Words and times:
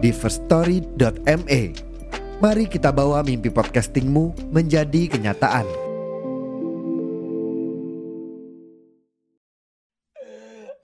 di 0.00 0.10
firststory.me. 0.10 1.62
Mari 2.40 2.64
kita 2.72 2.88
bawa 2.88 3.20
mimpi 3.20 3.52
podcastingmu 3.52 4.48
menjadi 4.48 5.12
kenyataan. 5.12 5.68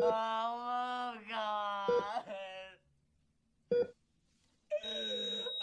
Oh 0.04 1.16
god. 1.24 2.76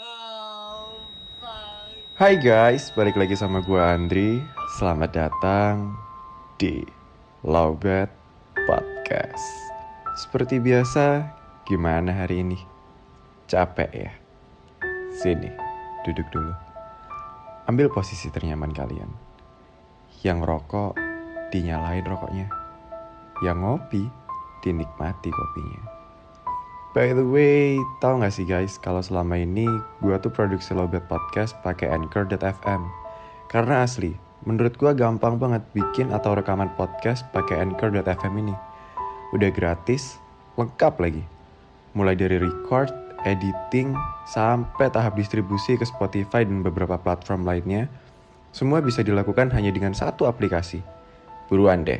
Oh 0.01 0.97
fuck. 1.37 1.93
Hai 2.17 2.33
guys, 2.41 2.89
balik 2.97 3.13
lagi 3.13 3.37
sama 3.37 3.61
gue 3.61 3.77
Andri. 3.77 4.41
Selamat 4.81 5.13
datang 5.13 5.93
di 6.57 6.81
Lowbat 7.45 8.09
Podcast. 8.65 9.45
Seperti 10.17 10.57
biasa, 10.57 11.21
gimana 11.69 12.09
hari 12.09 12.41
ini? 12.41 12.72
Capek 13.43 13.91
ya? 13.91 14.11
Sini, 15.13 15.51
duduk 16.07 16.25
dulu. 16.31 16.53
Ambil 17.67 17.91
posisi 17.91 18.31
ternyaman 18.31 18.71
kalian. 18.71 19.11
Yang 20.23 20.39
rokok, 20.47 20.95
dinyalain 21.51 22.07
rokoknya. 22.07 22.47
Yang 23.43 23.57
ngopi, 23.59 24.03
dinikmati 24.63 25.27
kopinya. 25.27 25.83
By 26.95 27.11
the 27.11 27.25
way, 27.25 27.81
tahu 27.99 28.23
nggak 28.23 28.31
sih 28.31 28.47
guys, 28.47 28.79
kalau 28.79 29.03
selama 29.03 29.35
ini 29.35 29.67
gue 29.99 30.15
tuh 30.23 30.31
produksi 30.31 30.71
Lobet 30.71 31.03
Podcast 31.11 31.57
pakai 31.65 31.91
Anchor.fm. 31.91 32.81
Karena 33.51 33.83
asli, 33.83 34.15
menurut 34.47 34.79
gue 34.79 34.91
gampang 34.95 35.35
banget 35.35 35.65
bikin 35.75 36.15
atau 36.15 36.31
rekaman 36.37 36.71
podcast 36.79 37.27
pakai 37.35 37.59
Anchor.fm 37.59 38.33
ini. 38.39 38.55
Udah 39.35 39.51
gratis, 39.51 40.21
lengkap 40.55 40.93
lagi. 41.03 41.23
Mulai 41.97 42.13
dari 42.13 42.37
record, 42.37 43.02
editing, 43.27 43.95
sampai 44.29 44.87
tahap 44.93 45.17
distribusi 45.19 45.75
ke 45.75 45.85
Spotify 45.87 46.47
dan 46.47 46.63
beberapa 46.63 46.95
platform 46.95 47.43
lainnya, 47.43 47.91
semua 48.53 48.79
bisa 48.79 49.01
dilakukan 49.01 49.49
hanya 49.51 49.73
dengan 49.73 49.91
satu 49.91 50.29
aplikasi. 50.29 50.79
Buruan 51.49 51.83
deh, 51.83 51.99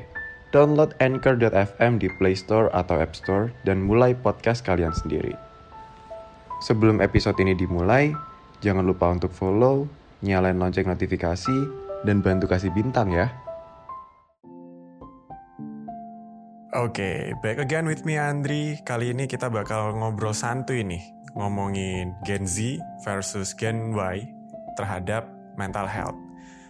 download 0.54 0.94
Anchor.fm 1.02 2.00
di 2.00 2.08
Play 2.22 2.38
Store 2.38 2.70
atau 2.72 3.02
App 3.02 3.18
Store 3.18 3.50
dan 3.68 3.82
mulai 3.84 4.14
podcast 4.14 4.62
kalian 4.64 4.94
sendiri. 4.94 5.34
Sebelum 6.64 7.04
episode 7.04 7.36
ini 7.44 7.58
dimulai, 7.58 8.16
jangan 8.64 8.88
lupa 8.88 9.12
untuk 9.12 9.36
follow, 9.36 9.84
nyalain 10.24 10.56
lonceng 10.56 10.88
notifikasi, 10.88 11.58
dan 12.08 12.24
bantu 12.24 12.48
kasih 12.48 12.72
bintang 12.72 13.12
ya. 13.12 13.43
Oke, 16.74 17.38
back 17.38 17.62
again 17.62 17.86
with 17.86 18.02
me 18.02 18.18
Andri. 18.18 18.82
Kali 18.82 19.14
ini 19.14 19.30
kita 19.30 19.46
bakal 19.46 19.94
ngobrol 19.94 20.34
santuy 20.34 20.82
nih, 20.82 21.06
ngomongin 21.38 22.18
Gen 22.26 22.50
Z 22.50 22.82
versus 23.06 23.54
Gen 23.54 23.94
Y 23.94 24.26
terhadap 24.74 25.30
mental 25.54 25.86
health. 25.86 26.18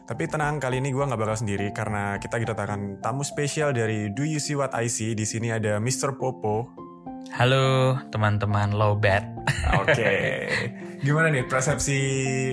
Tapi 0.04 0.28
tenang, 0.28 0.60
kali 0.60 0.84
ini 0.84 0.92
gue 0.92 1.00
nggak 1.00 1.16
bakal 1.16 1.40
sendiri 1.40 1.72
karena 1.72 2.20
kita 2.20 2.36
kedatangan 2.36 3.00
tamu 3.00 3.24
spesial 3.24 3.72
dari 3.72 4.12
Do 4.12 4.28
You 4.28 4.44
See 4.44 4.60
What 4.60 4.76
I 4.76 4.92
See. 4.92 5.16
Di 5.16 5.24
sini 5.24 5.56
ada 5.56 5.80
Mr. 5.80 6.20
Popo. 6.20 6.68
Halo 7.32 7.96
teman-teman 8.12 8.76
low 8.76 9.00
bat. 9.00 9.24
Oke, 9.80 10.52
gimana 11.08 11.32
nih 11.32 11.48
persepsi 11.48 12.00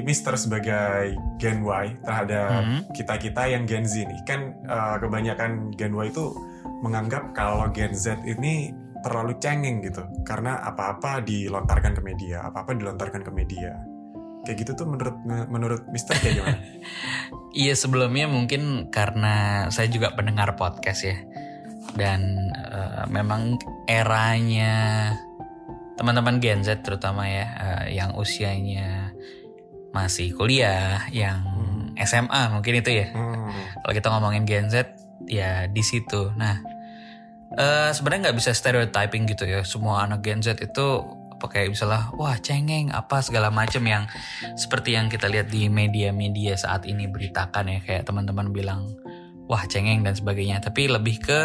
Mister 0.06 0.39
sebagai 0.39 1.19
Gen 1.43 1.66
Y 1.66 1.99
terhadap 1.99 2.62
Mhm. 2.62 2.94
kita-kita 2.94 3.43
yang 3.50 3.66
Gen 3.66 3.83
Z 3.83 4.06
nih? 4.06 4.22
Kan 4.22 4.55
eh, 4.62 4.97
kebanyakan 5.03 5.75
Gen 5.75 5.99
Y 5.99 6.15
itu 6.15 6.31
menganggap 6.81 7.32
kalau 7.37 7.69
Gen 7.72 7.93
Z 7.93 8.21
ini 8.25 8.72
terlalu 9.00 9.37
cengeng 9.41 9.81
gitu, 9.81 10.04
karena 10.28 10.60
apa-apa 10.60 11.25
dilontarkan 11.25 11.97
ke 11.97 12.03
media, 12.04 12.44
apa-apa 12.44 12.76
dilontarkan 12.76 13.25
ke 13.25 13.32
media. 13.32 13.72
Kayak 14.44 14.56
gitu 14.65 14.72
tuh 14.84 14.87
menurut 14.88 15.16
menurut 15.53 15.82
Mister 15.93 16.16
kayak 16.16 16.34
gimana? 16.41 16.59
Iya 17.50 17.75
sebelumnya 17.75 18.31
mungkin 18.31 18.94
karena 18.94 19.66
saya 19.75 19.91
juga 19.91 20.15
pendengar 20.15 20.54
podcast 20.54 21.03
ya. 21.03 21.19
Dan 21.98 22.38
eh, 22.54 23.04
memang 23.10 23.59
eranya 23.91 25.10
teman-teman 25.98 26.38
Gen 26.38 26.62
Z 26.62 26.87
terutama 26.87 27.27
ya 27.27 27.47
eh, 27.59 27.98
yang 27.98 28.15
usianya 28.15 29.10
masih 29.91 30.31
kuliah, 30.38 31.10
yang 31.10 31.42
SMA 31.98 32.54
mungkin 32.54 32.81
itu 32.81 33.03
ya. 33.03 33.10
Hmm. 33.12 33.50
Kalau 33.82 33.92
kita 33.98 34.09
ngomongin 34.15 34.47
Gen 34.47 34.71
Z 34.71 35.00
ya 35.26 35.66
di 35.69 35.82
situ. 35.84 36.32
Nah, 36.36 36.60
eh 37.56 37.91
sebenarnya 37.91 38.31
nggak 38.31 38.38
bisa 38.38 38.54
stereotyping 38.54 39.26
gitu 39.28 39.44
ya. 39.48 39.60
Semua 39.66 40.06
anak 40.06 40.25
Gen 40.25 40.41
Z 40.41 40.60
itu 40.60 40.86
apa 41.41 41.48
kayak 41.48 41.72
misalnya 41.72 42.12
wah 42.20 42.36
cengeng 42.36 42.92
apa 42.92 43.25
segala 43.25 43.48
macam 43.48 43.80
yang 43.88 44.04
seperti 44.60 44.92
yang 44.92 45.09
kita 45.09 45.25
lihat 45.25 45.48
di 45.48 45.72
media-media 45.72 46.53
saat 46.53 46.84
ini 46.84 47.09
beritakan 47.09 47.72
ya 47.72 47.78
kayak 47.80 48.04
teman-teman 48.04 48.53
bilang 48.53 48.92
wah 49.48 49.64
cengeng 49.64 50.04
dan 50.04 50.12
sebagainya. 50.12 50.60
Tapi 50.60 50.92
lebih 50.92 51.16
ke 51.20 51.41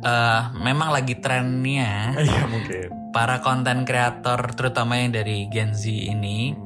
eh 0.00 0.42
memang 0.56 0.96
lagi 0.96 1.20
trennya 1.20 2.16
Iya 2.24 2.48
mungkin. 2.48 3.12
para 3.12 3.44
konten 3.44 3.84
kreator 3.84 4.56
terutama 4.56 4.96
yang 4.96 5.12
dari 5.12 5.44
Gen 5.52 5.76
Z 5.76 5.84
ini 5.92 6.56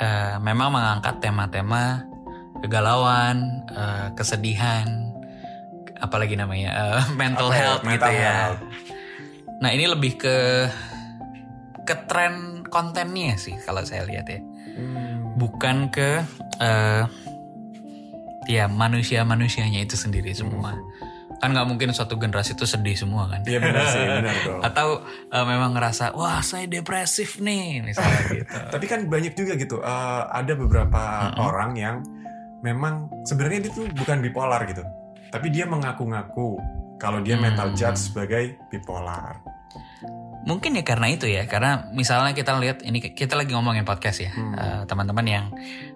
eh, 0.00 0.36
memang 0.40 0.72
mengangkat 0.72 1.20
tema-tema 1.20 2.08
kegalauan, 2.62 3.66
eh, 3.68 4.08
kesedihan, 4.16 5.11
apalagi 6.02 6.34
namanya 6.34 6.70
eh, 6.98 7.02
mental 7.20 7.48
Apa 7.48 7.54
ya? 7.54 7.62
health 7.62 7.82
Mental 7.82 8.10
gitu 8.10 8.18
ya. 8.18 8.32
health. 8.50 8.62
Nah 9.58 9.70
ini 9.70 9.84
lebih 9.86 10.12
ke 10.16 10.36
ke 11.82 11.94
tren 12.04 12.34
kontennya 12.66 13.34
sih 13.36 13.54
kalau 13.58 13.82
saya 13.82 14.02
lihat 14.02 14.26
ya, 14.26 14.40
Hmm. 14.72 15.36
bukan 15.36 15.88
ke 15.88 16.24
eh, 16.58 17.04
ya 18.46 18.66
manusia 18.66 19.22
manusianya 19.22 19.80
itu 19.80 19.94
sendiri 19.94 20.32
semua. 20.32 20.74
Kan 21.38 21.50
nggak 21.50 21.66
mungkin 21.66 21.90
suatu 21.90 22.16
generasi 22.16 22.54
itu 22.54 22.64
sedih 22.64 22.94
semua 22.94 23.26
kan? 23.26 23.42
Iya 23.42 23.58
benar 23.58 23.84
sih, 23.84 23.98
benar 24.00 24.36
dong. 24.46 24.60
Atau 24.62 24.88
eh, 25.28 25.44
memang 25.44 25.70
ngerasa 25.72 26.14
wah 26.14 26.40
saya 26.40 26.64
depresif 26.66 27.36
nih 27.36 27.82
misalnya 27.84 28.22
gitu. 28.38 28.56
Tapi 28.70 28.84
kan 28.86 29.00
banyak 29.06 29.34
juga 29.34 29.52
gitu. 29.54 29.76
eh, 29.78 30.22
ada 30.24 30.52
beberapa 30.54 31.02
orang 31.36 31.74
yang 31.74 31.96
memang 32.62 33.10
sebenarnya 33.22 33.66
dia 33.66 33.72
tuh 33.74 33.90
bukan 33.92 34.22
bipolar 34.22 34.62
gitu. 34.64 34.86
Tapi 35.32 35.48
dia 35.48 35.64
mengaku-ngaku 35.64 36.60
kalau 37.00 37.24
dia 37.24 37.40
Hmm. 37.40 37.48
mental 37.48 37.72
judge 37.72 38.12
sebagai 38.12 38.60
bipolar. 38.68 39.40
Mungkin 40.42 40.74
ya 40.74 40.82
karena 40.82 41.06
itu 41.08 41.30
ya, 41.30 41.46
karena 41.46 41.86
misalnya 41.94 42.34
kita 42.34 42.58
lihat 42.58 42.82
ini 42.82 42.98
kita 43.14 43.38
lagi 43.38 43.54
ngomongin 43.54 43.86
podcast 43.86 44.26
ya, 44.26 44.30
Hmm. 44.34 44.54
Eh, 44.54 44.82
teman-teman 44.84 45.26
yang 45.26 45.46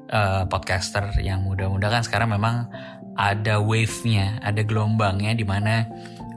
eh, 0.07 0.47
podcaster 0.47 1.19
yang 1.19 1.43
muda-muda 1.43 1.91
kan 1.91 2.07
sekarang 2.07 2.31
memang 2.31 2.71
ada 3.19 3.59
wave-nya, 3.59 4.39
ada 4.39 4.63
gelombangnya 4.63 5.35
di 5.35 5.43
mana 5.43 5.85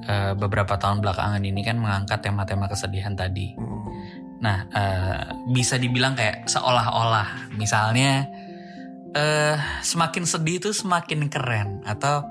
eh, 0.10 0.34
beberapa 0.34 0.74
tahun 0.74 1.06
belakangan 1.06 1.38
ini 1.46 1.62
kan 1.62 1.78
mengangkat 1.78 2.26
tema-tema 2.26 2.66
kesedihan 2.66 3.14
tadi. 3.14 3.54
Hmm. 3.54 3.86
Nah, 4.42 4.58
eh, 4.74 5.22
bisa 5.54 5.78
dibilang 5.78 6.18
kayak 6.18 6.50
seolah-olah, 6.50 7.54
misalnya 7.56 8.26
eh 9.14 9.58
semakin 9.86 10.26
sedih 10.26 10.58
itu 10.62 10.70
semakin 10.74 11.30
keren 11.30 11.86
atau 11.86 12.26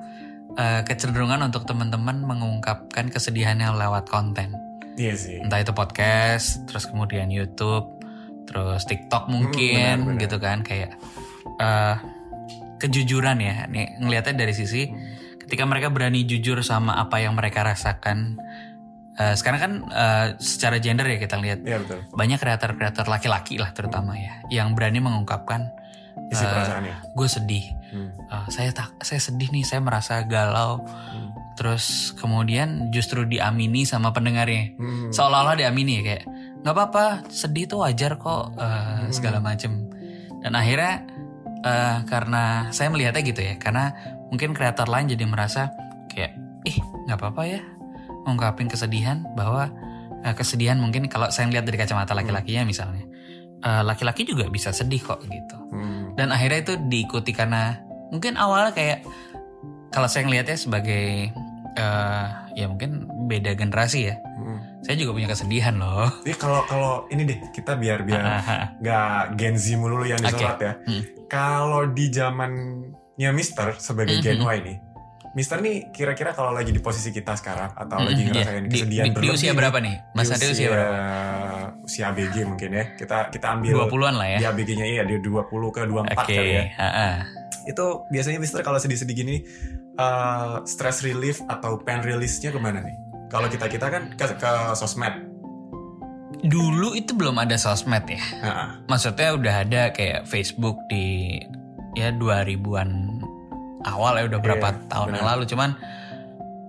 eh, 0.56 0.80
kecenderungan 0.82 1.44
untuk 1.44 1.66
teman-teman 1.66 2.22
mengungkapkan 2.22 3.10
kesedihannya 3.10 3.68
lewat 3.74 4.08
konten 4.08 4.56
Iya 4.94 5.14
sih. 5.14 5.38
entah 5.38 5.60
itu 5.60 5.70
podcast, 5.70 6.64
terus 6.66 6.86
kemudian 6.86 7.30
YouTube, 7.30 7.86
terus 8.44 8.82
TikTok 8.82 9.28
mungkin 9.28 10.02
benar, 10.02 10.16
benar. 10.16 10.22
gitu 10.24 10.36
kan 10.38 10.58
kayak 10.62 10.90
eh 11.58 11.96
kejujuran 12.78 13.38
ya. 13.38 13.66
Nih 13.66 13.98
ngelihatnya 13.98 14.38
dari 14.38 14.54
sisi 14.54 14.86
ketika 15.38 15.66
mereka 15.66 15.90
berani 15.90 16.22
jujur 16.22 16.62
sama 16.62 16.94
apa 16.96 17.18
yang 17.18 17.34
mereka 17.34 17.62
rasakan. 17.62 18.38
Eh, 19.18 19.34
sekarang 19.34 19.58
kan 19.58 19.72
eh, 19.86 20.26
secara 20.38 20.78
gender 20.78 21.06
ya 21.06 21.18
kita 21.18 21.38
lihat 21.38 21.62
Iya 21.62 21.82
betul. 21.82 22.06
banyak 22.14 22.38
kreator-kreator 22.38 23.06
laki-laki 23.06 23.58
lah 23.58 23.74
terutama 23.74 24.14
ya 24.14 24.46
yang 24.48 24.78
berani 24.78 25.02
mengungkapkan 25.02 25.74
Isi 26.28 26.40
eh, 26.40 26.48
perasaannya. 26.48 26.94
gue 27.12 27.28
sedih, 27.28 27.64
Hmm. 27.88 28.12
Eh, 28.12 28.46
saya 28.48 28.70
tak 28.70 28.92
saya 29.00 29.16
sedih 29.18 29.48
nih, 29.48 29.64
saya 29.64 29.80
merasa 29.80 30.20
galau. 30.22 30.84
Terus 31.54 32.12
kemudian 32.14 32.92
justru 32.92 33.24
diamini 33.24 33.82
sama 33.82 34.12
pendengarnya 34.12 34.76
Hmm. 34.76 35.10
seolah-olah 35.10 35.56
diamini 35.56 35.98
ya 35.98 36.02
kayak 36.04 36.24
nggak 36.58 36.70
apa-apa 36.70 37.04
sedih 37.26 37.66
tuh 37.66 37.82
wajar 37.82 38.14
kok 38.14 38.54
eh, 38.54 38.62
Hmm. 38.62 39.10
segala 39.10 39.38
macem 39.40 39.88
dan 40.38 40.52
akhirnya 40.52 41.02
eh, 41.58 41.98
karena 42.04 42.70
saya 42.70 42.92
melihatnya 42.92 43.22
gitu 43.24 43.40
ya 43.40 43.56
karena 43.56 43.90
mungkin 44.28 44.52
kreator 44.52 44.86
lain 44.86 45.08
jadi 45.08 45.24
merasa 45.24 45.74
kayak 46.06 46.36
ih 46.62 46.76
nggak 46.78 47.18
apa-apa 47.18 47.42
ya 47.48 47.60
ngungkapin 48.22 48.68
kesedihan 48.68 49.26
bahwa 49.32 49.66
eh, 50.20 50.34
kesedihan 50.36 50.76
mungkin 50.76 51.08
kalau 51.08 51.32
saya 51.32 51.48
lihat 51.48 51.64
dari 51.64 51.74
kacamata 51.74 52.12
laki-lakinya 52.12 52.62
misalnya 52.62 53.02
eh, 53.60 53.82
laki-laki 53.82 54.22
juga 54.22 54.46
bisa 54.46 54.70
sedih 54.70 55.00
kok 55.00 55.20
gitu 55.20 55.56
Hmm. 55.68 56.14
dan 56.14 56.28
akhirnya 56.28 56.62
itu 56.62 56.74
diikuti 56.82 57.30
karena 57.30 57.78
mungkin 58.08 58.34
awalnya 58.34 58.70
kayak 58.70 59.04
kalau 59.88 60.06
saya 60.06 60.24
ngelihatnya 60.24 60.56
sebagai 60.56 61.32
eh, 61.74 62.26
ya 62.54 62.66
mungkin 62.66 62.90
beda 63.24 63.54
generasi 63.54 64.08
ya 64.08 64.16
Hmm. 64.34 64.58
saya 64.80 64.96
juga 64.96 65.12
punya 65.12 65.28
kesedihan 65.28 65.74
loh 65.74 66.08
Jadi 66.22 66.36
kalau 66.36 66.60
kalau 66.64 66.92
ini 67.08 67.22
deh 67.24 67.38
kita 67.48 67.74
biar 67.74 68.02
biar 68.02 68.22
nggak 68.76 69.10
Gen 69.34 69.54
Z 69.54 69.74
mulu 69.74 70.02
yang 70.02 70.18
disorot 70.18 70.58
ya. 70.58 70.72
Hmm. 70.80 71.02
Kalau 71.26 71.84
di 71.86 72.08
zamannya 72.08 73.30
Mister 73.30 73.76
sebagai 73.76 74.16
Mhm. 74.16 74.22
Gen 74.22 74.40
Y 74.40 74.58
nih, 74.62 74.76
Mister 75.30 75.58
nih 75.58 75.92
kira-kira 75.92 76.32
kalau 76.32 76.50
lagi 76.50 76.70
di 76.70 76.78
posisi 76.78 77.10
kita 77.10 77.34
sekarang 77.34 77.76
atau 77.76 77.96
Mm, 77.96 78.06
lagi 78.06 78.16
iya. 78.18 78.30
ngerasain 78.32 78.64
Di- 78.64 78.70
kesedihan 78.72 79.04
di, 79.04 79.10
di 79.10 79.14
berlebih 79.14 79.36
usia 79.36 79.52
berapa 79.52 79.78
nih 79.78 79.96
mas 80.12 80.28
Ade 80.28 80.46
usia 80.48 80.68
berapa 80.68 80.96
usia 81.80 82.08
ABG 82.08 82.44
mungkin 82.44 82.70
ya. 82.70 82.84
Kita 82.94 83.28
kita 83.28 83.54
ambil 83.54 83.86
20-an 83.86 84.14
lah 84.14 84.28
ya 84.28 84.38
di 84.38 84.46
ABG-nya 84.46 84.86
iya 84.86 85.02
di 85.02 85.18
20 85.18 85.44
ke 85.68 85.80
24 85.84 86.14
oke 86.14 86.24
kali 86.28 86.50
ya. 86.52 86.64
ha-ha. 86.76 87.08
Itu 87.64 88.06
biasanya 88.08 88.38
Mister 88.38 88.60
kalau 88.60 88.76
sedih-sedih 88.76 89.14
gini 89.14 89.36
eh, 89.94 90.54
stress 90.64 91.00
relief 91.00 91.38
atau 91.44 91.76
pain 91.76 92.00
release-nya 92.00 92.50
ke 92.50 92.58
mana 92.58 92.80
nih? 92.80 92.96
Kalau 93.28 93.44
kita 93.46 93.66
kita 93.66 93.86
kan 93.86 94.02
ke, 94.12 94.24
ke 94.34 94.52
sosmed. 94.72 95.26
dulu 96.38 96.94
itu 96.94 97.12
belum 97.12 97.34
ada 97.34 97.58
sosmed 97.58 98.06
ya 98.06 98.20
Heeh. 98.20 98.68
maksudnya 98.86 99.34
udah 99.34 99.54
ada 99.58 99.82
kayak 99.90 100.22
Facebook 100.24 100.78
di 100.86 101.34
ya 101.92 102.14
2000-an 102.14 103.18
awal 103.82 104.14
ya 104.14 104.30
udah 104.30 104.38
berapa 104.38 104.68
Iya, 104.70 104.86
tahun 104.86 105.08
yang 105.12 105.24
benar. 105.24 105.34
lalu 105.34 105.44
cuman 105.50 105.70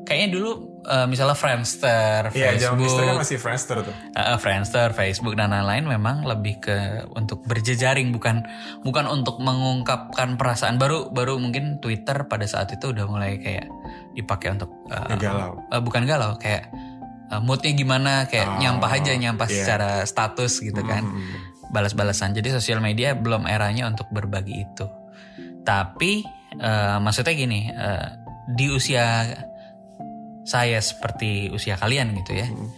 kayaknya 0.04 0.30
dulu 0.34 0.69
eh, 0.90 1.06
misalnya 1.06 1.34
Friendster, 1.34 2.30
Iya, 2.32 2.58
zaman 2.58 2.82
Mister 2.82 2.98
kan 3.00 3.06
Facebook, 3.06 3.22
masih 3.22 3.38
Friendster 3.38 3.78
tuh. 3.82 3.94
eh, 4.12 4.38
Friendster, 4.38 4.88
Facebook 4.92 5.34
dan 5.34 5.50
lain-lain 5.50 5.86
memang 5.88 6.24
lebih 6.24 6.58
ke 6.60 6.78
untuk 7.12 7.46
berjejaring 7.46 8.10
bukan 8.10 8.42
bukan 8.82 9.06
untuk 9.06 9.38
mengungkapkan 9.38 10.34
perasaan 10.36 10.76
baru 10.76 11.08
baru 11.08 11.38
mungkin 11.38 11.78
Twitter 11.78 12.26
pada 12.26 12.44
saat 12.44 12.70
itu 12.70 12.90
udah 12.90 13.06
mulai 13.06 13.38
kayak 13.38 13.70
dipakai 14.12 14.52
untuk 14.52 14.74
eh, 14.88 15.16
Galau. 15.16 15.62
eh, 15.68 15.80
bukan 15.80 16.04
galau 16.04 16.34
kayak 16.36 16.74
eh, 17.28 17.40
moodnya 17.40 17.72
gimana 17.72 18.26
kayak 18.26 18.50
Oh, 18.50 18.58
nyampah 18.60 18.92
aja 18.92 19.14
nyampah 19.14 19.46
iya. 19.46 19.56
secara 19.56 19.92
status 20.04 20.60
gitu 20.60 20.82
kan 20.82 21.06
Hmm. 21.06 21.70
balas-balasan 21.70 22.34
jadi 22.34 22.50
sosial 22.52 22.80
media 22.80 23.14
belum 23.14 23.46
eranya 23.46 23.86
untuk 23.86 24.10
berbagi 24.10 24.66
itu 24.66 24.90
tapi 25.62 26.26
eh, 26.56 26.98
maksudnya 26.98 27.32
gini 27.32 27.70
eh, 27.70 28.08
di 28.50 28.66
usia 28.68 29.30
saya 30.50 30.81
seperti 30.81 31.30
usia 31.50 31.78
kalian 31.78 32.18
gitu 32.18 32.34
ya 32.34 32.50
Hmm. 32.50 32.69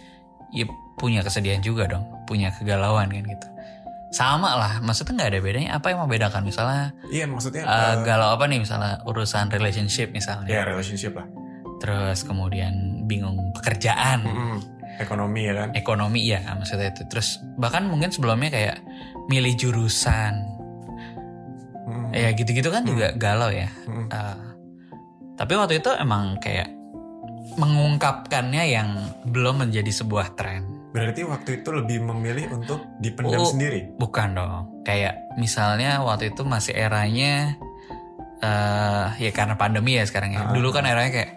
ya 0.52 0.68
punya 0.94 1.24
kesedihan 1.24 1.58
juga 1.58 1.88
dong 1.88 2.04
punya 2.24 2.52
kegalauan 2.52 3.08
kan 3.08 3.24
gitu 3.24 3.48
sama 4.12 4.52
lah 4.52 4.72
maksudnya 4.78 5.16
nggak 5.16 5.30
ada 5.30 5.40
bedanya 5.40 5.70
apa 5.72 5.88
yang 5.88 6.04
membedakan 6.04 6.44
misalnya 6.44 6.92
Iya 7.08 7.24
maksudnya 7.24 7.64
eh, 7.64 7.94
galau 8.04 8.28
apa 8.30 8.44
nih 8.44 8.60
misalnya 8.60 9.00
urusan 9.02 9.48
relationship 9.48 10.12
misalnya 10.12 10.52
ya 10.52 10.62
relationship 10.62 11.16
lah. 11.16 11.24
terus 11.80 12.20
kemudian 12.22 12.72
bingung 13.02 13.40
pekerjaan 13.52 14.20
Mm-mm. 14.22 14.58
Ekonomi 14.94 15.48
ya 15.48 15.54
kan. 15.56 15.68
ekonomi 15.72 16.20
ya 16.22 16.44
maksudnya 16.52 16.92
itu 16.92 17.08
terus 17.08 17.40
bahkan 17.56 17.88
mungkin 17.88 18.12
sebelumnya 18.12 18.52
kayak 18.52 18.76
milih 19.26 19.56
jurusan 19.56 20.52
Mm. 21.82 22.14
ya 22.14 22.30
gitu-gitu 22.32 22.68
kan 22.68 22.84
juga 22.84 23.10
galau 23.12 23.48
ya 23.48 23.66
Mm. 23.84 24.06
Eh, 24.06 24.36
tapi 25.34 25.56
waktu 25.56 25.80
itu 25.80 25.90
emang 25.94 26.36
kayak 26.38 26.68
mengungkapkannya 27.52 28.64
yang 28.66 28.88
belum 29.24 29.60
menjadi 29.60 29.90
sebuah 29.92 30.34
tren 30.34 30.62
Berarti 30.92 31.24
waktu 31.24 31.50
itu 31.58 31.72
lebih 31.72 32.04
memilih 32.04 32.52
untuk 32.52 32.84
dipendam 32.98 33.40
Oh. 33.40 33.48
sendiri. 33.48 33.96
bukan 33.96 34.28
dong 34.32 34.54
kayak 34.82 35.16
misalnya 35.34 36.00
waktu 36.00 36.30
itu 36.30 36.42
masih 36.42 36.74
eranya 36.74 37.56
eh 38.38 39.06
ya 39.18 39.30
karena 39.30 39.54
pandemi 39.54 39.94
ya 39.94 40.04
sekarang 40.04 40.32
ya 40.32 40.42
Ah. 40.42 40.52
dulu 40.52 40.68
kan 40.70 40.82
eranya 40.82 41.12
kayak 41.12 41.30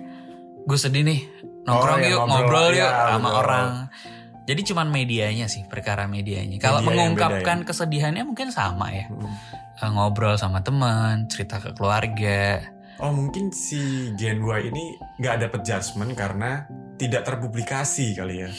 gue 0.62 0.76
sedih 0.76 1.04
nih 1.04 1.22
nongkrong 1.64 1.98
Oh, 1.98 2.02
ya, 2.02 2.10
yuk 2.10 2.20
ngobrol. 2.20 2.36
ngobrol, 2.42 2.70
yuk 2.74 2.82
Ya, 2.84 3.06
sama 3.08 3.22
betul. 3.24 3.40
orang 3.40 3.68
jadi 4.46 4.62
cuman 4.64 4.88
medianya 4.90 5.46
sih 5.46 5.64
perkara 5.64 6.06
medianya 6.06 6.58
kalau 6.58 6.80
Media 6.80 6.90
yang 7.00 7.14
mengungkapkan 7.14 7.58
kesedihannya 7.64 8.24
mungkin 8.24 8.50
sama 8.50 8.90
ya 8.90 9.06
Mm. 9.08 9.34
Eh, 9.76 9.92
ngobrol 9.92 10.36
sama 10.36 10.62
teman 10.62 11.28
cerita 11.28 11.60
ke 11.60 11.72
keluarga 11.72 12.64
Oh 12.98 13.12
mungkin 13.12 13.52
si 13.52 13.78
Gen 14.14 14.40
Y 14.40 14.70
ini 14.70 14.86
nggak 15.18 15.36
dapet 15.42 15.62
judgement 15.62 16.12
karena 16.12 16.64
tidak 16.96 17.24
terpublikasi 17.24 18.16
kali 18.16 18.42
ya. 18.42 18.52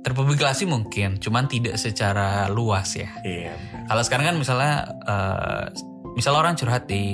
terpublikasi 0.00 0.64
mungkin 0.64 1.20
cuman 1.20 1.44
tidak 1.44 1.76
secara 1.76 2.48
luas 2.48 2.96
ya 2.96 3.12
Iya. 3.20 3.52
kalau 3.84 4.00
sekarang 4.00 4.32
kan 4.32 4.36
misalnya 4.38 4.72
eh 4.98 5.64
misalnya 6.10 6.40
orang 6.40 6.56
curhat 6.56 6.88
di 6.88 7.04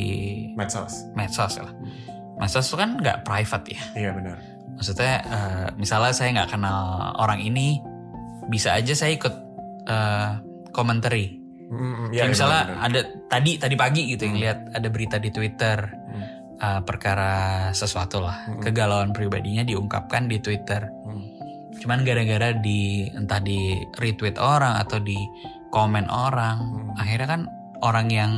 Medsos. 0.54 1.10
medsos 1.12 1.58
lah 1.58 1.74
medsos 2.36 2.62
itu 2.64 2.78
kan 2.78 2.94
nggak 2.94 3.26
private 3.26 3.66
ya 3.68 3.82
Iya 3.92 4.10
benar. 4.14 4.38
maksudnya 4.70 5.14
eh, 5.18 5.68
misalnya 5.74 6.14
saya 6.14 6.30
nggak 6.32 6.50
kenal 6.52 6.78
orang 7.18 7.42
ini 7.42 7.82
bisa 8.46 8.70
aja 8.72 8.94
saya 8.94 9.10
ikut 9.12 9.34
eh 9.82 10.30
commentary 10.70 11.42
Mm, 11.66 12.14
Kayak 12.14 12.14
iya, 12.14 12.24
misalnya 12.30 12.60
benar, 12.62 12.70
benar. 12.70 12.86
ada 12.86 13.00
tadi 13.26 13.50
tadi 13.58 13.74
pagi 13.74 14.02
gitu 14.06 14.22
yang 14.22 14.38
Hmm. 14.38 14.44
lihat 14.46 14.58
ada 14.70 14.86
berita 14.86 15.18
di 15.18 15.34
Twitter 15.34 15.78
Hmm. 15.90 16.22
Eh, 16.56 16.80
perkara 16.82 17.32
sesuatu 17.70 18.18
lah 18.18 18.48
Hmm. 18.48 18.60
kegalauan 18.60 19.10
pribadinya 19.10 19.62
diungkapkan 19.62 20.24
di 20.24 20.38
Twitter 20.38 20.88
Hmm. 21.04 21.24
cuman 21.76 22.00
gara-gara 22.02 22.56
di 22.56 23.04
entah 23.08 23.38
di 23.38 23.58
retweet 23.94 24.36
orang 24.36 24.78
atau 24.78 24.96
di 24.98 25.16
komen 25.68 26.08
orang 26.08 26.56
Hmm. 26.58 26.96
akhirnya 26.96 27.28
kan 27.28 27.42
orang 27.80 28.08
yang 28.08 28.30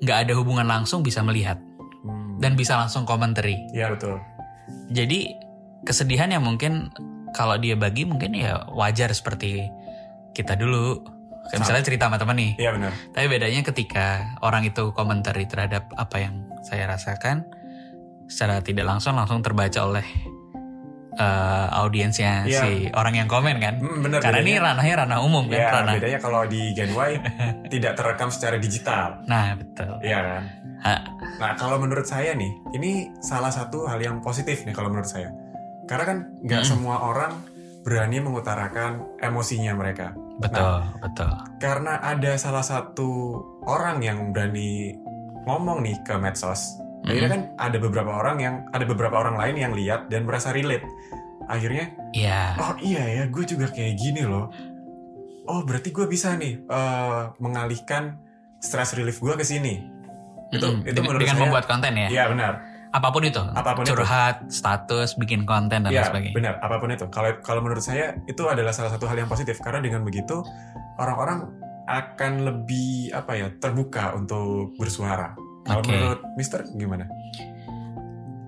nggak 0.00 0.18
ada 0.26 0.32
hubungan 0.34 0.66
langsung 0.66 1.00
bisa 1.00 1.22
melihat 1.22 1.56
Hmm. 2.02 2.36
dan 2.38 2.54
bisa 2.54 2.74
langsung 2.76 3.04
commentary 3.04 3.62
Iya 3.70 3.94
betul. 3.94 4.18
jadi 4.90 5.38
kesedihan 5.82 6.28
yang 6.28 6.42
mungkin 6.42 6.90
kalau 7.30 7.56
dia 7.56 7.74
bagi 7.74 8.04
mungkin 8.04 8.32
ya 8.32 8.66
wajar 8.70 9.10
seperti 9.10 9.68
kita 10.32 10.54
dulu 10.54 11.02
kayak 11.44 11.60
misalnya 11.60 11.84
cerita 11.84 12.08
sama 12.08 12.16
teman 12.16 12.36
nih 12.36 12.52
Iya 12.56 12.70
benar. 12.72 12.92
tapi 13.12 13.26
bedanya 13.28 13.60
ketika 13.62 14.06
orang 14.40 14.64
itu 14.64 14.90
komentari 14.90 15.44
terhadap 15.44 15.92
apa 15.94 16.16
yang 16.18 16.43
saya 16.64 16.88
rasakan 16.88 17.44
secara 18.26 18.58
tidak 18.58 18.84
langsung 18.84 19.12
langsung 19.12 19.38
terbaca 19.38 19.84
oleh 19.84 20.06
eh, 21.14 21.66
audiensnya 21.72 22.42
Iya. 22.42 22.58
si 22.58 22.70
orang 22.90 23.14
yang 23.14 23.28
komen 23.28 23.56
kan 23.58 23.78
Mm, 23.78 24.02
benar. 24.02 24.18
karena 24.18 24.40
ini 24.40 24.52
bedanya. 24.52 24.66
ranahnya 24.66 24.94
ranah 24.98 25.18
umum 25.20 25.44
kan 25.46 25.54
Ya, 25.56 25.70
ranah 25.70 25.94
bedanya 25.94 26.18
kalau 26.18 26.42
di 26.44 26.74
Gen 26.74 26.90
Y 26.90 27.10
tidak 27.72 27.92
terekam 27.94 28.28
secara 28.28 28.56
digital. 28.58 29.22
nah 29.24 29.54
betul 29.54 29.94
Iya 30.00 30.18
kan? 30.20 30.42
Ha, 30.82 30.94
Nah, 31.34 31.52
kalau 31.54 31.78
menurut 31.78 32.04
saya 32.04 32.34
nih, 32.34 32.52
ini 32.72 32.90
salah 33.18 33.48
satu 33.48 33.86
hal 33.86 33.96
yang 33.98 34.20
positif 34.20 34.62
nih 34.62 34.70
kalau 34.70 34.90
menurut 34.90 35.08
saya. 35.08 35.32
Karena 35.84 36.04
kan 36.04 36.18
nggak 36.40 36.60
Mm. 36.60 36.68
semua 36.68 36.96
orang 37.00 37.32
berani 37.80 38.18
mengutarakan 38.18 38.90
emosinya 39.18 39.72
mereka. 39.72 40.12
betul 40.34 40.82
betul 40.98 41.30
Karena 41.56 42.02
ada 42.02 42.34
salah 42.34 42.60
satu 42.60 43.06
orang 43.62 44.02
yang 44.02 44.34
berani 44.34 44.90
ngomong 45.44 45.80
nih 45.80 45.96
ke 46.02 46.14
medsos. 46.16 46.80
Akhirnya 47.04 47.30
kan 47.30 47.42
ada 47.60 47.76
beberapa 47.76 48.10
orang 48.10 48.36
yang 48.40 48.54
ada 48.70 48.84
beberapa 48.84 49.12
orang 49.14 49.36
lain 49.36 49.56
yang 49.60 49.72
lihat 49.72 50.08
dan 50.08 50.24
merasa 50.24 50.50
relate. 50.50 50.84
Akhirnya, 51.44 51.92
ya 52.10 52.56
oh 52.56 52.72
iya 52.80 53.04
ya, 53.04 53.22
gue 53.28 53.44
juga 53.44 53.68
kayak 53.68 53.94
gini 53.94 54.24
loh. 54.24 54.48
Oh 55.44 55.60
berarti 55.60 55.92
gue 55.92 56.08
bisa 56.08 56.32
nih 56.34 56.64
eh, 56.64 57.22
mengalihkan 57.36 58.16
stress 58.56 58.96
relief 58.96 59.20
gue 59.20 59.36
ke 59.36 59.44
sini. 59.44 59.84
Itu 60.48 60.64
Mm-mm. 60.64 60.88
itu 60.88 60.96
dengan, 60.96 61.04
menurut 61.04 61.20
dengan 61.20 61.36
saya. 61.36 61.44
membuat 61.44 61.64
konten 61.66 61.92
ya 61.92 62.08
Iya 62.08 62.24
benar. 62.30 62.52
apa 62.88 63.10
pun 63.10 63.26
itu 63.26 63.42
Apa 63.42 63.74
pun 63.74 63.82
itu. 63.82 63.90
curhat 63.90 64.36
status 64.46 65.18
bikin 65.18 65.42
konten 65.42 65.82
dan 65.82 65.90
lain 65.90 65.98
Iya 65.98 66.08
sebagainya 66.08 66.32
benar. 66.32 66.54
Apa 66.62 66.78
pun 66.78 66.88
itu. 66.88 67.04
Kalau 67.10 67.30
kalau 67.42 67.60
menurut 67.60 67.82
saya 67.82 68.16
itu 68.24 68.40
adalah 68.46 68.70
salah 68.70 68.88
satu 68.88 69.04
hal 69.04 69.18
yang 69.18 69.26
positif 69.26 69.58
karena 69.58 69.82
dengan 69.82 70.00
begitu 70.00 70.40
orang-orang 70.96 71.50
akan 71.84 72.32
lebih 72.42 73.12
apa 73.12 73.32
ya 73.34 73.48
terbuka 73.56 74.14
untuk 74.14 74.72
bersuara. 74.74 75.36
Kalau 75.64 75.80
Oke. 75.80 75.90
menurut 75.90 76.20
Mister 76.34 76.64
gimana? 76.72 77.04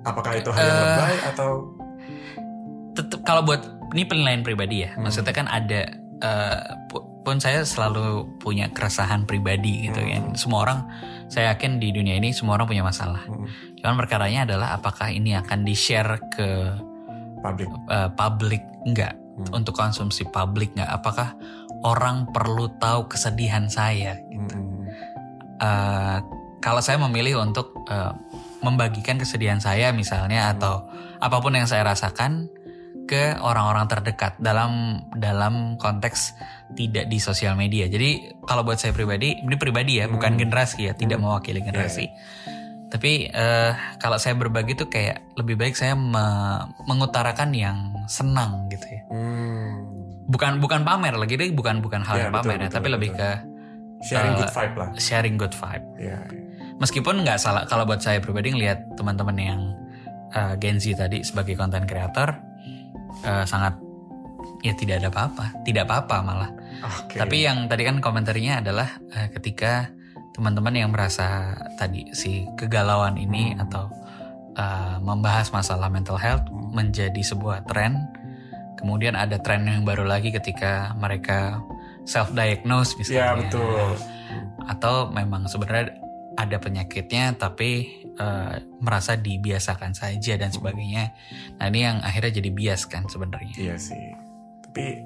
Apakah 0.03 0.39
itu 0.39 0.49
hal 0.51 0.63
yang 0.63 0.73
Eh, 0.73 0.85
lebay 0.87 1.17
atau 1.27 1.51
tetep 2.93 3.21
kalau 3.23 3.43
buat 3.43 3.61
ini 3.93 4.05
penilaian 4.05 4.41
pribadi 4.41 4.83
ya 4.83 4.95
Hmm. 4.95 5.05
maksudnya 5.05 5.31
kan 5.31 5.47
ada 5.47 5.85
pu- 6.89 7.05
pun 7.23 7.37
saya 7.37 7.61
selalu 7.61 8.25
punya 8.39 8.71
keresahan 8.71 9.27
pribadi 9.27 9.85
gitu 9.85 10.01
Hmm. 10.01 10.09
kan 10.09 10.23
semua 10.33 10.65
orang 10.65 10.79
saya 11.27 11.53
yakin 11.53 11.77
di 11.77 11.91
dunia 11.91 12.17
ini 12.17 12.33
semua 12.33 12.57
orang 12.57 12.65
punya 12.67 12.81
masalah 12.81 13.21
Hmm, 13.27 13.45
cuman 13.77 13.99
perkaranya 13.99 14.47
adalah 14.47 14.73
apakah 14.73 15.11
ini 15.11 15.35
akan 15.35 15.61
di 15.61 15.75
share 15.75 16.17
ke 16.31 16.73
public? 17.43 17.69
eh, 17.91 18.09
publik 18.15 18.63
enggak 18.87 19.13
Hmm. 19.37 19.61
untuk 19.61 19.77
konsumsi 19.77 20.25
publik 20.25 20.73
nggak? 20.73 20.89
Apakah 20.89 21.37
orang 21.87 22.35
perlu 22.35 22.75
tahu 22.83 23.07
kesedihan 23.07 23.71
saya? 23.71 24.19
Mm-mm. 24.35 24.91
Eh, 25.63 26.19
kalau 26.59 26.83
saya 26.83 26.99
memilih 26.99 27.39
untuk 27.39 27.87
eh, 27.87 28.13
membagikan 28.67 29.23
kesedihan 29.23 29.63
saya 29.63 29.95
misalnya 29.95 30.51
atau 30.51 30.91
apa 31.23 31.39
pun 31.39 31.55
yang 31.55 31.71
saya 31.71 31.87
rasakan 31.87 32.51
ke 33.07 33.39
orang-orang 33.39 33.87
terdekat 33.87 34.35
dalam 34.43 34.99
dalam 35.15 35.79
konteks 35.79 36.35
tidak 36.75 37.07
di 37.07 37.23
sosial 37.23 37.55
media. 37.55 37.87
Jadi 37.87 38.35
kalau 38.43 38.67
buat 38.67 38.83
saya 38.83 38.91
pribadi, 38.91 39.39
ini 39.39 39.55
pribadi 39.55 40.03
ya, 40.03 40.11
bukan 40.11 40.35
Hmm. 40.35 40.41
generasi 40.43 40.91
ya, 40.91 40.93
tidak 40.99 41.23
mewakili 41.23 41.63
generasi. 41.63 42.11
Tapi 42.87 43.27
eh, 43.27 43.73
kalau 43.99 44.15
saya 44.17 44.39
berbagi 44.39 44.79
tuh 44.79 44.87
kayak 44.87 45.35
lebih 45.35 45.59
baik 45.59 45.75
saya 45.75 45.99
me- 45.99 46.71
mengutarakan 46.87 47.51
yang 47.51 47.79
senang 48.07 48.71
gitu 48.71 48.87
ya. 48.87 49.03
Hmm. 49.11 49.73
Bukan 50.27 50.59
bukan 50.59 50.83
pamer 50.83 51.15
lagi, 51.15 51.39
deh, 51.39 51.51
bukan 51.55 51.79
bukan 51.83 52.03
hal 52.03 52.15
Ya, 52.19 52.23
yang 52.27 52.35
betul, 52.35 52.51
pamer 52.51 52.59
ya, 52.59 52.63
betul, 52.67 52.77
tapi 52.79 52.89
lebih 52.91 53.11
betul. 53.15 53.21
ke 53.23 53.31
Sharing 53.97 54.33
Eh, 54.33 54.39
good 54.39 54.53
vibe 54.53 54.75
lah. 54.77 54.89
sharing 55.01 55.37
good 55.41 55.55
vibe. 55.57 55.87
Ya. 55.97 56.19
Meskipun 56.77 57.15
nggak 57.25 57.41
salah 57.41 57.65
kalau 57.65 57.89
buat 57.89 58.05
saya 58.05 58.21
pribadi 58.21 58.53
ngelihat 58.53 58.93
teman-teman 58.95 59.37
yang 59.41 59.61
uh, 60.37 60.53
Gen 60.61 60.77
Z 60.77 61.01
tadi 61.01 61.25
sebagai 61.25 61.57
konten 61.57 61.89
kreator 61.89 62.37
uh, 63.25 63.45
sangat 63.49 63.73
ya 64.61 64.77
tidak 64.77 65.01
ada 65.01 65.09
apa-apa, 65.09 65.65
tidak 65.65 65.89
apa-apa 65.89 66.17
malah. 66.21 66.51
Oke. 66.85 67.17
Tapi 67.17 67.49
yang 67.49 67.73
tadi 67.73 67.89
kan 67.89 68.05
komentarnya 68.05 68.61
adalah 68.61 69.01
uh, 69.17 69.29
ketika 69.33 69.89
teman-teman 70.37 70.77
yang 70.77 70.93
merasa 70.93 71.57
tadi 71.81 72.13
si 72.13 72.45
kegalauan 72.61 73.17
ini 73.17 73.57
atau 73.57 73.89
uh, 74.61 75.01
membahas 75.01 75.49
masalah 75.49 75.89
mental 75.89 76.21
health 76.21 76.45
menjadi 76.53 77.25
sebuah 77.25 77.65
tren. 77.65 78.05
Kemudian 78.77 79.17
ada 79.17 79.41
tren 79.41 79.65
yang 79.65 79.89
baru 79.89 80.05
lagi 80.05 80.29
ketika 80.29 80.93
mereka 81.01 81.65
self 82.05 82.37
diagnose 82.37 82.93
misalnya. 83.01 83.17
Ya 83.17 83.29
betul. 83.33 83.89
Atau 84.69 85.09
memang 85.09 85.49
sebenarnya 85.49 85.97
ada 86.37 86.61
penyakitnya 86.61 87.41
tapi 87.41 88.05
eh, 88.05 88.55
merasa 88.77 89.17
dibiasakan 89.17 89.97
saja 89.97 90.37
dan 90.37 90.53
sebagainya. 90.53 91.17
Nah 91.57 91.73
ini 91.73 91.89
yang 91.89 92.05
akhirnya 92.05 92.37
jadi 92.37 92.51
bias 92.53 92.85
kan 92.85 93.09
sebenarnya. 93.09 93.57
Iya 93.57 93.81
sih. 93.81 94.13
Tapi 94.69 95.01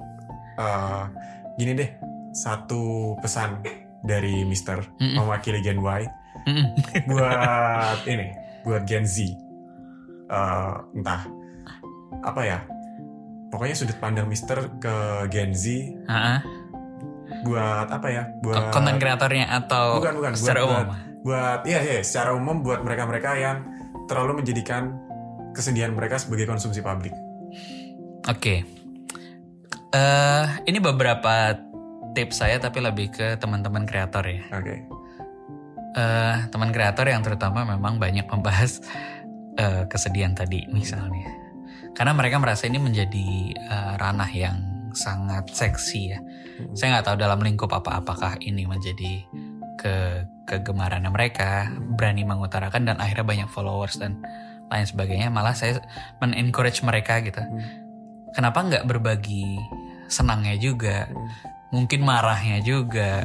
eh, 0.59 1.05
gini 1.55 1.79
deh, 1.79 1.91
satu 2.35 3.15
pesan 3.23 3.63
dari 4.03 4.43
Mister 4.45 4.81
Mm-mm. 4.97 5.21
mewakili 5.21 5.61
Gen 5.61 5.81
Y 5.81 6.03
Mm-mm. 6.47 6.67
buat 7.11 8.01
ini, 8.07 8.33
buat 8.65 8.83
Gen 8.85 9.05
Z. 9.05 9.29
Eh, 10.31 10.75
entah 10.97 11.27
apa 12.23 12.41
ya. 12.43 12.59
Pokoknya 13.51 13.75
sudut 13.75 13.99
pandang 13.99 14.31
Mister 14.31 14.63
ke 14.79 14.95
Gen 15.27 15.51
Z 15.51 15.91
Ha-ha. 16.07 16.39
buat 17.43 17.91
apa 17.91 18.09
ya? 18.09 18.23
Buat 18.41 18.71
Konten 18.71 18.97
kreatornya 18.97 19.51
atau 19.51 19.99
Bukan, 19.99 20.15
bukan. 20.23 20.33
Secara 20.39 20.61
buat, 20.63 20.87
umum? 20.87 20.87
buat 21.21 21.61
iya, 21.67 21.81
iya, 21.83 22.01
secara 22.01 22.33
umum 22.33 22.63
buat 22.63 22.81
mereka-mereka 22.81 23.31
yang 23.37 23.67
terlalu 24.07 24.41
menjadikan 24.41 24.97
kesedihan 25.51 25.91
mereka 25.91 26.17
sebagai 26.17 26.47
konsumsi 26.47 26.79
publik. 26.79 27.11
Oke. 28.31 28.63
Eh 29.91 30.47
ini 30.65 30.79
beberapa 30.79 31.59
tips 32.13 32.43
saya 32.43 32.57
tapi 32.59 32.83
lebih 32.83 33.13
ke 33.15 33.39
teman-teman 33.39 33.87
kreator 33.87 34.25
ya. 34.27 34.43
Oke. 34.55 34.77
eh 35.91 36.37
teman 36.55 36.71
kreator 36.71 37.03
yang 37.11 37.19
terutama 37.19 37.67
memang 37.67 37.99
banyak 37.99 38.23
membahas 38.31 38.79
eh, 39.59 39.91
kesedihan 39.91 40.39
tadi 40.39 40.71
misalnya. 40.71 41.27
Karena 41.99 42.15
mereka 42.15 42.39
merasa 42.39 42.71
ini 42.71 42.79
menjadi 42.79 43.29
eh, 43.59 43.93
ranah 43.99 44.31
yang 44.31 44.57
sangat 44.95 45.51
seksi 45.51 46.01
ya. 46.15 46.19
Saya 46.79 46.99
nggak 46.99 47.07
tahu 47.11 47.17
dalam 47.19 47.43
lingkup 47.43 47.71
apa 47.75 48.03
apakah 48.03 48.39
ini 48.39 48.67
menjadi 48.71 49.27
ke 49.81 50.29
kegemaran 50.45 51.07
mereka 51.09 51.73
berani 51.97 52.27
mengutarakan 52.27 52.85
dan 52.85 52.97
akhirnya 53.01 53.27
banyak 53.27 53.49
followers 53.51 53.99
dan 53.99 54.21
lain 54.71 54.87
sebagainya. 54.87 55.33
Malah 55.33 55.59
saya 55.59 55.83
men-encourage 56.23 56.83
mereka 56.87 57.19
gitu. 57.25 57.43
Kenapa 58.31 58.63
nggak 58.63 58.87
berbagi 58.87 59.59
senangnya 60.11 60.59
juga 60.59 61.07
mungkin 61.71 62.03
marahnya 62.03 62.59
juga 62.61 63.23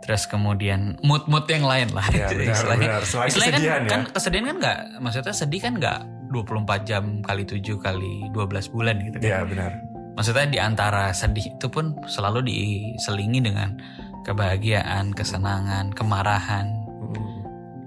terus 0.00 0.24
kemudian 0.24 0.96
mood-mood 1.00 1.44
yang 1.46 1.62
lain 1.62 1.88
lah 1.92 2.04
Ya, 2.08 2.26
benar, 2.26 2.50
istilahnya 2.50 2.88
benar. 2.88 3.02
Selain 3.04 3.28
istilahnya 3.28 3.52
kesedihan 3.52 3.72
kan, 3.76 3.80
ya. 3.80 3.90
kan 3.90 4.00
kesedihan 4.10 4.44
kan 4.44 4.56
nggak 4.58 4.78
maksudnya 4.98 5.34
sedih 5.34 5.60
kan 5.60 5.72
nggak 5.76 5.98
24 6.30 6.88
jam 6.88 7.04
kali 7.20 7.42
7 7.42 7.60
kali 7.76 8.14
12 8.30 8.74
bulan 8.74 8.96
gitu 9.00 9.16
kan 9.16 9.26
Iya 9.26 9.38
benar. 9.44 9.70
maksudnya 10.12 10.46
di 10.46 10.58
antara 10.58 11.04
sedih 11.10 11.52
itu 11.52 11.66
pun 11.66 11.84
selalu 12.06 12.40
diselingi 12.44 13.40
dengan 13.40 13.76
kebahagiaan 14.22 15.10
kesenangan 15.10 15.90
kemarahan 15.90 16.66
Mm. 17.00 17.26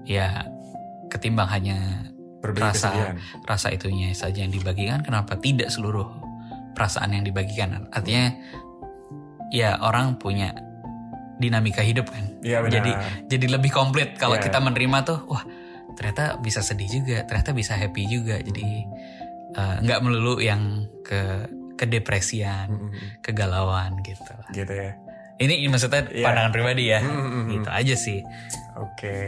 ya 0.04 0.44
ketimbang 1.08 1.46
hanya 1.46 1.78
Berbagi 2.40 2.66
Rasa. 2.68 2.90
kesedihan. 2.90 3.16
rasa 3.42 3.68
itunya 3.70 4.08
saja 4.12 4.38
yang 4.38 4.50
dibagikan 4.50 5.00
kenapa 5.00 5.32
tidak 5.34 5.70
seluruh 5.70 6.04
perasaan 6.72 7.10
yang 7.10 7.22
dibagikan 7.22 7.86
artinya 7.88 8.34
ya 9.54 9.78
orang 9.78 10.18
punya 10.18 10.50
dinamika 11.36 11.80
hidup 11.80 12.10
kan 12.10 12.26
Iya 12.40 12.58
benar. 12.60 12.74
jadi 12.74 12.90
jadi 13.28 13.46
lebih 13.52 13.70
komplit 13.70 14.14
kalau 14.14 14.34
Iya. 14.34 14.44
kita 14.44 14.58
menerima 14.58 14.98
tuh 15.02 15.18
wah 15.24 15.42
ternyata 15.94 16.38
bisa 16.38 16.58
sedih 16.58 16.90
juga 16.92 17.22
ternyata 17.22 17.50
bisa 17.50 17.74
happy 17.74 18.02
juga 18.04 18.38
jadi 18.38 18.66
eh, 19.52 19.76
nggak 19.80 20.00
melulu 20.00 20.38
yang 20.38 20.62
ke 21.00 21.46
kedepresian 21.74 22.66
Mm, 22.66 22.86
mm, 22.88 23.08
kegalauan 23.20 23.98
gitu 24.00 24.34
gitu 24.52 24.72
ya. 24.72 24.94
ini, 25.36 25.62
ini 25.62 25.68
maksudnya 25.68 26.06
Iya. 26.06 26.22
pandangan 26.24 26.50
pribadi 26.50 26.84
ya 26.88 26.98
Mm, 26.98 27.10
mm, 27.10 27.30
mm. 27.30 27.46
gitu 27.52 27.70
aja 27.70 27.94
sih 27.96 28.20
Oke. 28.74 29.18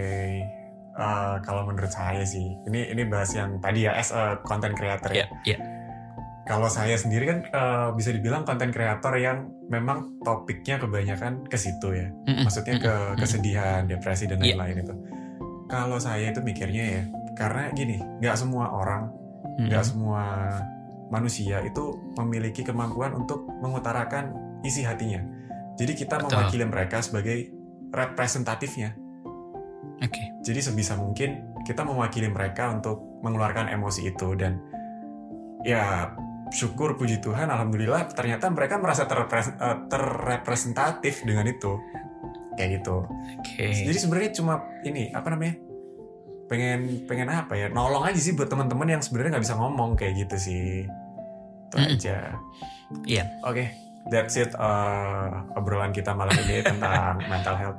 Eh, 0.97 1.35
kalau 1.45 1.63
menurut 1.63 1.93
saya 1.93 2.25
sih, 2.25 2.57
ini 2.65 2.89
ini 2.89 3.05
bahas 3.05 3.29
yang 3.31 3.61
tadi 3.61 3.85
ya 3.85 3.93
as 3.95 4.11
a 4.11 4.41
content 4.41 4.73
creator 4.73 5.13
ya. 5.13 5.29
ya 5.45 5.55
ya 5.55 5.59
Kalau 6.47 6.71
saya 6.71 6.95
sendiri 6.95 7.27
kan 7.27 7.39
eh, 7.43 7.89
bisa 7.99 8.15
dibilang 8.15 8.47
content 8.47 8.71
creator 8.71 9.19
yang 9.19 9.51
memang 9.67 10.23
topiknya 10.23 10.79
kebanyakan 10.79 11.43
ke 11.51 11.59
situ 11.59 11.91
ya. 11.91 12.07
Mm-mm. 12.31 12.47
Maksudnya 12.47 12.79
ke 12.79 12.95
kesedihan, 13.19 13.83
depresi 13.91 14.31
dan 14.31 14.39
Iya. 14.39 14.55
lain-lain 14.55 14.87
itu. 14.87 14.95
Kalau 15.67 15.99
saya 15.99 16.31
itu 16.31 16.39
mikirnya 16.39 16.85
ya, 16.87 17.03
karena 17.35 17.75
gini, 17.75 17.99
nggak 18.23 18.39
semua 18.39 18.71
orang, 18.71 19.11
nggak 19.59 19.83
semua 19.83 20.23
manusia 21.11 21.63
itu 21.67 21.99
memiliki 22.15 22.63
kemampuan 22.63 23.15
untuk 23.19 23.47
mengutarakan 23.63 24.31
isi 24.63 24.87
hatinya. 24.87 25.23
Jadi 25.75 25.93
kita 25.99 26.23
Betul. 26.23 26.31
mewakili 26.31 26.65
mereka 26.67 27.03
sebagai 27.03 27.51
representatifnya. 27.91 28.95
oke 29.97 30.23
Jadi 30.45 30.61
sebisa 30.61 30.95
mungkin 30.95 31.57
kita 31.65 31.83
mewakili 31.83 32.29
mereka 32.29 32.71
untuk 32.71 33.01
mengeluarkan 33.25 33.67
emosi 33.73 34.13
itu 34.13 34.37
dan 34.37 34.61
ya 35.65 36.13
syukur 36.55 36.95
puji 36.95 37.19
Tuhan 37.19 37.51
alhamdulillah 37.51 38.07
ternyata 38.15 38.47
mereka 38.51 38.79
merasa 38.79 39.05
terrepres- 39.05 39.57
eh, 39.57 39.79
terrepresentatif 39.91 41.27
dengan 41.27 41.47
itu. 41.47 41.79
Kayak 42.57 42.81
gitu. 42.81 43.05
oke 43.43 43.67
Jadi 43.85 43.99
sebenarnya 44.01 44.31
cuma 44.33 44.65
ini 44.81 45.13
apa 45.13 45.29
namanya? 45.29 45.55
Pengen 46.47 47.05
pengen 47.05 47.29
apa 47.29 47.53
ya? 47.59 47.67
Nolong 47.69 48.07
aja 48.07 48.17
sih 48.17 48.33
buat 48.33 48.49
teman-teman 48.49 48.97
yang 48.97 49.03
sebenarnya 49.03 49.37
nggak 49.37 49.45
bisa 49.45 49.57
ngomong 49.59 49.99
kayak 49.99 50.25
gitu 50.25 50.37
sih. 50.39 50.89
Itu 51.69 51.77
Mm-mm. 51.77 51.93
aja. 51.99 52.17
Iya. 53.05 53.25
Oke, 53.43 53.75
that's 54.09 54.39
it 54.39 54.55
uh, 54.55 55.43
obrolan 55.59 55.91
kita 55.91 56.15
malam 56.15 56.33
ini 56.47 56.63
tentang 56.63 57.19
mental 57.33 57.55
health. 57.59 57.79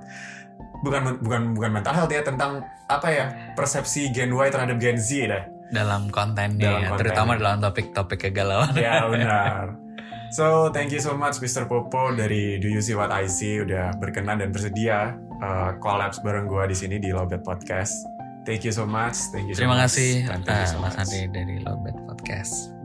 Bukan 0.84 1.24
bukan 1.24 1.42
bukan 1.58 1.72
mental 1.74 1.94
health 1.96 2.12
ya 2.12 2.22
tentang 2.22 2.62
apa 2.86 3.08
ya 3.10 3.26
persepsi 3.58 4.14
Gen 4.14 4.36
Y 4.36 4.48
terhadap 4.52 4.78
Gen 4.78 5.00
Z 5.00 5.10
dah. 5.26 5.44
Dalam 5.70 6.08
kontennya 6.08 6.64
Dalam 6.70 6.82
ya, 6.82 6.88
konten. 6.90 7.00
terutama 7.04 7.32
dalam 7.36 7.60
topik-topik 7.60 8.20
kegalauan 8.30 8.72
Ya 8.80 9.04
benar. 9.12 9.76
So 10.28 10.72
thank 10.76 10.92
you 10.92 11.00
so 11.00 11.16
much 11.16 11.40
Mr. 11.40 11.68
Popo 11.68 12.12
dari 12.12 12.60
Do 12.60 12.68
You 12.68 12.84
See 12.84 12.96
What 12.96 13.16
I 13.16 13.32
See 13.32 13.64
udah 13.64 13.96
berkenan 13.96 14.44
dan 14.44 14.52
bersedia 14.52 15.16
uh, 15.40 15.72
collabs 15.80 16.20
bareng 16.20 16.52
gua 16.52 16.68
di 16.68 16.76
sini 16.76 17.00
di 17.00 17.16
Lobet 17.16 17.48
Podcast. 17.48 17.96
Thank 18.44 18.68
you 18.68 18.72
so 18.72 18.84
much. 18.84 19.16
Thank 19.32 19.52
you 19.52 19.56
so 19.56 19.64
terima 19.64 19.80
much. 19.80 19.92
kasih 19.92 20.28
ah, 20.48 20.68
so 20.68 20.80
Mas. 20.84 20.96
Andre 21.00 21.32
dari 21.32 21.56
Lobet 21.64 21.96
Podcast 22.08 22.77